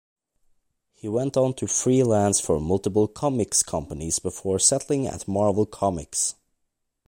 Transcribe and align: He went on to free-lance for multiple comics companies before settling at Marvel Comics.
He 0.95 1.07
went 1.07 1.37
on 1.37 1.53
to 1.57 1.67
free-lance 1.67 2.39
for 2.39 2.59
multiple 2.59 3.07
comics 3.07 3.61
companies 3.61 4.17
before 4.17 4.57
settling 4.57 5.05
at 5.05 5.27
Marvel 5.27 5.67
Comics. 5.67 6.33